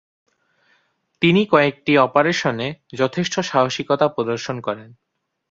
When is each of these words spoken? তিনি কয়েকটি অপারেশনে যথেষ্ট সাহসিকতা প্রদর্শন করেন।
তিনি 1.21 1.41
কয়েকটি 1.45 1.91
অপারেশনে 1.97 2.67
যথেষ্ট 2.93 3.33
সাহসিকতা 3.41 4.07
প্রদর্শন 4.07 4.57
করেন। 4.61 4.89